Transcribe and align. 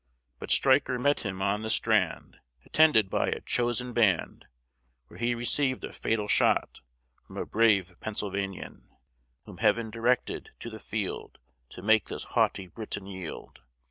But 0.39 0.49
Striker 0.49 0.97
met 0.97 1.19
him 1.19 1.43
on 1.43 1.61
the 1.61 1.69
strand, 1.69 2.39
Attended 2.65 3.07
by 3.07 3.27
a 3.27 3.39
chosen 3.39 3.93
band, 3.93 4.47
Where 5.05 5.19
he 5.19 5.35
received 5.35 5.83
a 5.83 5.93
fatal 5.93 6.27
shot 6.27 6.81
From 7.27 7.37
a 7.37 7.45
brave 7.45 7.95
Pennsylvanian 7.99 8.89
Whom 9.45 9.57
Heaven 9.59 9.91
directed 9.91 10.49
to 10.61 10.71
the 10.71 10.79
field, 10.79 11.37
To 11.69 11.83
make 11.83 12.07
this 12.09 12.23
haughty 12.33 12.65
Briton 12.65 13.05
yield. 13.05 13.59